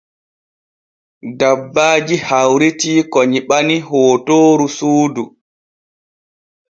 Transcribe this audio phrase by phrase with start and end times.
[1.39, 5.23] Dabbaaji hawritii ko nyiɓani hootoor suudu.